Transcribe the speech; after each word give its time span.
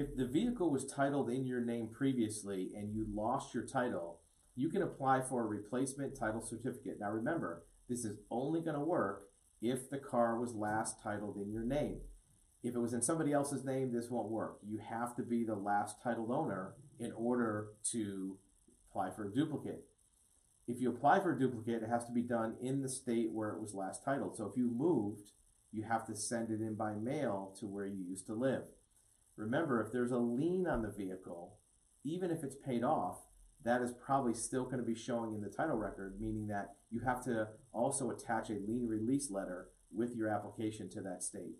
If 0.00 0.16
the 0.16 0.24
vehicle 0.24 0.70
was 0.70 0.86
titled 0.86 1.28
in 1.28 1.44
your 1.44 1.60
name 1.60 1.88
previously 1.92 2.70
and 2.74 2.94
you 2.94 3.04
lost 3.12 3.52
your 3.52 3.66
title, 3.66 4.20
you 4.56 4.70
can 4.70 4.80
apply 4.80 5.20
for 5.20 5.42
a 5.42 5.46
replacement 5.46 6.18
title 6.18 6.40
certificate. 6.40 6.96
Now 6.98 7.10
remember, 7.10 7.64
this 7.86 8.06
is 8.06 8.16
only 8.30 8.62
going 8.62 8.76
to 8.76 8.80
work 8.80 9.24
if 9.60 9.90
the 9.90 9.98
car 9.98 10.40
was 10.40 10.54
last 10.54 11.02
titled 11.02 11.36
in 11.36 11.52
your 11.52 11.64
name. 11.64 11.98
If 12.62 12.74
it 12.74 12.78
was 12.78 12.94
in 12.94 13.02
somebody 13.02 13.34
else's 13.34 13.62
name, 13.62 13.92
this 13.92 14.08
won't 14.08 14.30
work. 14.30 14.60
You 14.66 14.78
have 14.78 15.14
to 15.16 15.22
be 15.22 15.44
the 15.44 15.54
last 15.54 16.02
titled 16.02 16.30
owner 16.30 16.76
in 16.98 17.12
order 17.12 17.68
to 17.92 18.38
apply 18.88 19.10
for 19.10 19.26
a 19.26 19.34
duplicate. 19.34 19.84
If 20.66 20.80
you 20.80 20.88
apply 20.88 21.20
for 21.20 21.36
a 21.36 21.38
duplicate, 21.38 21.82
it 21.82 21.90
has 21.90 22.06
to 22.06 22.12
be 22.12 22.22
done 22.22 22.54
in 22.62 22.80
the 22.80 22.88
state 22.88 23.32
where 23.32 23.50
it 23.50 23.60
was 23.60 23.74
last 23.74 24.02
titled. 24.02 24.34
So 24.38 24.46
if 24.46 24.56
you 24.56 24.70
moved, 24.70 25.32
you 25.70 25.82
have 25.82 26.06
to 26.06 26.16
send 26.16 26.48
it 26.48 26.62
in 26.62 26.74
by 26.74 26.94
mail 26.94 27.54
to 27.60 27.66
where 27.66 27.84
you 27.84 28.02
used 28.08 28.24
to 28.28 28.34
live. 28.34 28.62
Remember, 29.40 29.82
if 29.82 29.92
there's 29.92 30.12
a 30.12 30.18
lien 30.18 30.66
on 30.66 30.82
the 30.82 30.90
vehicle, 30.90 31.56
even 32.04 32.30
if 32.30 32.44
it's 32.44 32.56
paid 32.56 32.84
off, 32.84 33.18
that 33.64 33.82
is 33.82 33.92
probably 33.92 34.34
still 34.34 34.64
going 34.64 34.78
to 34.78 34.82
be 34.82 34.94
showing 34.94 35.34
in 35.34 35.40
the 35.40 35.48
title 35.48 35.76
record, 35.76 36.20
meaning 36.20 36.46
that 36.48 36.74
you 36.90 37.00
have 37.00 37.24
to 37.24 37.48
also 37.72 38.10
attach 38.10 38.50
a 38.50 38.54
lien 38.54 38.86
release 38.86 39.30
letter 39.30 39.68
with 39.94 40.14
your 40.14 40.28
application 40.28 40.88
to 40.90 41.00
that 41.00 41.22
state. 41.22 41.56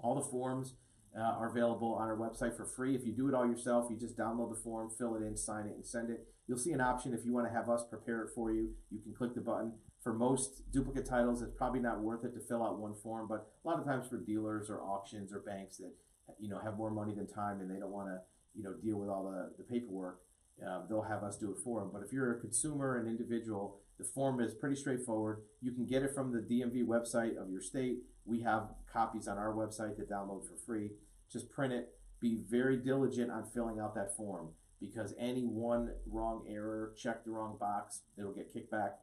All 0.00 0.14
the 0.14 0.28
forms 0.30 0.74
uh, 1.16 1.20
are 1.20 1.48
available 1.48 1.94
on 1.94 2.08
our 2.08 2.16
website 2.16 2.56
for 2.56 2.64
free. 2.64 2.94
If 2.94 3.06
you 3.06 3.12
do 3.12 3.28
it 3.28 3.34
all 3.34 3.46
yourself, 3.46 3.86
you 3.90 3.96
just 3.96 4.16
download 4.16 4.54
the 4.54 4.60
form, 4.60 4.90
fill 4.90 5.14
it 5.16 5.22
in, 5.22 5.36
sign 5.36 5.66
it, 5.66 5.76
and 5.76 5.86
send 5.86 6.10
it. 6.10 6.26
You'll 6.48 6.58
see 6.58 6.72
an 6.72 6.80
option 6.80 7.14
if 7.14 7.24
you 7.24 7.32
want 7.32 7.46
to 7.46 7.52
have 7.52 7.68
us 7.70 7.84
prepare 7.88 8.22
it 8.22 8.30
for 8.34 8.50
you. 8.52 8.70
You 8.90 9.00
can 9.00 9.14
click 9.14 9.34
the 9.34 9.40
button. 9.40 9.72
For 10.02 10.12
most 10.12 10.62
duplicate 10.72 11.06
titles, 11.06 11.42
it's 11.42 11.56
probably 11.56 11.80
not 11.80 12.00
worth 12.00 12.24
it 12.24 12.34
to 12.34 12.40
fill 12.40 12.64
out 12.64 12.80
one 12.80 12.94
form, 12.94 13.28
but 13.28 13.46
a 13.64 13.68
lot 13.68 13.78
of 13.78 13.84
times 13.84 14.08
for 14.08 14.18
dealers 14.18 14.68
or 14.68 14.82
auctions 14.82 15.32
or 15.32 15.40
banks 15.40 15.76
that 15.76 15.92
you 16.38 16.48
know 16.48 16.58
have 16.58 16.76
more 16.76 16.90
money 16.90 17.14
than 17.14 17.26
time 17.26 17.60
and 17.60 17.70
they 17.70 17.78
don't 17.78 17.92
want 17.92 18.08
to 18.08 18.18
you 18.54 18.62
know 18.62 18.74
deal 18.82 18.98
with 18.98 19.08
all 19.08 19.24
the, 19.24 19.50
the 19.56 19.64
paperwork, 19.64 20.20
uh, 20.66 20.80
they'll 20.88 21.02
have 21.02 21.22
us 21.22 21.36
do 21.36 21.50
it 21.50 21.58
for 21.64 21.80
them. 21.80 21.90
But 21.92 22.02
if 22.02 22.12
you're 22.12 22.36
a 22.36 22.40
consumer, 22.40 22.98
an 22.98 23.06
individual, 23.06 23.78
the 23.98 24.04
form 24.04 24.40
is 24.40 24.54
pretty 24.54 24.76
straightforward. 24.76 25.42
You 25.60 25.72
can 25.72 25.86
get 25.86 26.02
it 26.02 26.14
from 26.14 26.32
the 26.32 26.40
DMV 26.40 26.84
website 26.86 27.40
of 27.40 27.50
your 27.50 27.60
state. 27.60 27.98
We 28.24 28.40
have 28.40 28.68
copies 28.92 29.28
on 29.28 29.38
our 29.38 29.52
website 29.52 29.96
to 29.96 30.02
download 30.02 30.46
for 30.46 30.56
free. 30.64 30.90
Just 31.30 31.50
print 31.50 31.72
it. 31.72 31.94
Be 32.20 32.38
very 32.48 32.76
diligent 32.76 33.30
on 33.30 33.44
filling 33.46 33.80
out 33.80 33.94
that 33.94 34.16
form 34.16 34.50
because 34.80 35.14
any 35.18 35.44
one 35.44 35.92
wrong 36.06 36.44
error, 36.48 36.92
check 36.96 37.24
the 37.24 37.30
wrong 37.30 37.56
box, 37.58 38.02
it'll 38.18 38.32
get 38.32 38.52
kicked 38.52 38.70
back. 38.70 38.98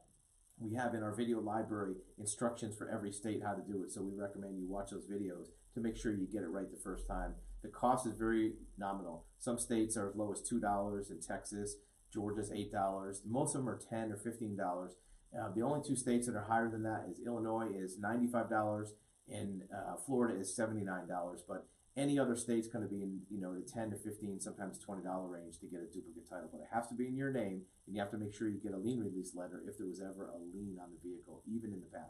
We 0.60 0.74
have 0.74 0.94
in 0.94 1.02
our 1.02 1.14
video 1.14 1.40
library 1.40 1.94
instructions 2.18 2.76
for 2.76 2.90
every 2.90 3.12
state 3.12 3.42
how 3.42 3.54
to 3.54 3.62
do 3.62 3.82
it, 3.82 3.90
so 3.90 4.02
we 4.02 4.12
recommend 4.14 4.58
you 4.58 4.66
watch 4.68 4.90
those 4.90 5.06
videos 5.06 5.46
to 5.72 5.80
make 5.80 5.96
sure 5.96 6.12
you 6.12 6.26
get 6.30 6.42
it 6.42 6.50
right 6.50 6.70
the 6.70 6.76
first 6.76 7.08
time. 7.08 7.34
The 7.62 7.68
cost 7.68 8.06
is 8.06 8.12
very 8.12 8.52
nominal. 8.76 9.24
Some 9.38 9.58
states 9.58 9.96
are 9.96 10.10
as 10.10 10.16
low 10.16 10.32
as 10.32 10.42
$2 10.42 11.10
in 11.10 11.20
Texas, 11.20 11.76
Georgia's 12.12 12.50
$8. 12.50 13.20
Most 13.26 13.54
of 13.54 13.62
them 13.62 13.70
are 13.70 13.78
10 13.78 14.12
or 14.12 14.16
$15. 14.16 14.90
Uh, 15.38 15.48
the 15.54 15.62
only 15.62 15.80
two 15.86 15.96
states 15.96 16.26
that 16.26 16.36
are 16.36 16.44
higher 16.44 16.68
than 16.68 16.82
that 16.82 17.06
is 17.10 17.20
Illinois 17.24 17.68
is 17.74 17.96
$95 17.98 18.88
and 19.30 19.62
uh, 19.74 19.96
Florida 20.04 20.38
is 20.38 20.54
$79. 20.54 21.06
But 21.48 21.66
any 21.96 22.18
other 22.18 22.36
state's 22.36 22.68
going 22.68 22.84
to 22.84 22.90
be 22.90 23.02
in 23.02 23.20
you 23.30 23.40
know 23.40 23.54
the 23.54 23.62
10 23.62 23.90
to 23.90 23.96
15, 23.96 24.40
sometimes 24.40 24.78
$20 24.78 25.04
range 25.30 25.58
to 25.60 25.66
get 25.66 25.80
a 25.80 25.92
duplicate 25.92 26.28
title. 26.28 26.48
But 26.50 26.62
it 26.62 26.68
has 26.72 26.88
to 26.88 26.94
be 26.94 27.06
in 27.06 27.16
your 27.16 27.32
name, 27.32 27.62
and 27.86 27.94
you 27.94 28.00
have 28.00 28.10
to 28.12 28.18
make 28.18 28.34
sure 28.34 28.48
you 28.48 28.58
get 28.58 28.72
a 28.72 28.78
lien 28.78 29.00
release 29.00 29.34
letter 29.34 29.62
if 29.66 29.76
there 29.76 29.86
was 29.86 30.00
ever 30.00 30.30
a 30.32 30.38
lien 30.56 30.78
on 30.80 30.88
the 30.90 31.08
vehicle, 31.08 31.42
even 31.46 31.72
in 31.72 31.80
the 31.80 31.90
past. 31.92 32.08